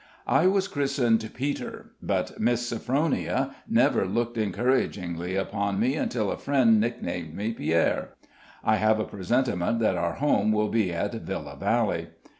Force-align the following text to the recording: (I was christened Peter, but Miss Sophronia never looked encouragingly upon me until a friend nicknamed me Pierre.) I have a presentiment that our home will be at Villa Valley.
(I 0.25 0.47
was 0.47 0.67
christened 0.67 1.29
Peter, 1.35 1.91
but 2.01 2.39
Miss 2.39 2.65
Sophronia 2.65 3.53
never 3.69 4.07
looked 4.07 4.35
encouragingly 4.35 5.35
upon 5.35 5.79
me 5.79 5.93
until 5.93 6.31
a 6.31 6.37
friend 6.39 6.79
nicknamed 6.79 7.35
me 7.35 7.53
Pierre.) 7.53 8.15
I 8.63 8.77
have 8.77 8.99
a 8.99 9.03
presentiment 9.05 9.77
that 9.81 9.97
our 9.97 10.13
home 10.13 10.51
will 10.53 10.69
be 10.69 10.91
at 10.91 11.13
Villa 11.13 11.55
Valley. 11.55 12.07